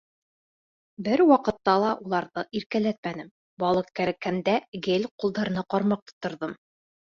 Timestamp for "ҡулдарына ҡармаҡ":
5.21-6.05